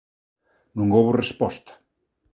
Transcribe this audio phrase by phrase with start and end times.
[0.77, 1.71] Non houbo resposta.